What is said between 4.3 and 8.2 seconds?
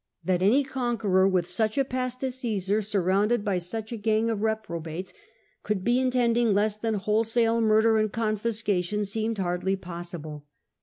of reprobates, could be in tending less than wholesale murder and